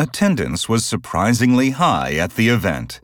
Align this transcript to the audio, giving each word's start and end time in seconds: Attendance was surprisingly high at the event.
Attendance 0.00 0.66
was 0.66 0.86
surprisingly 0.86 1.72
high 1.72 2.14
at 2.14 2.36
the 2.36 2.48
event. 2.48 3.02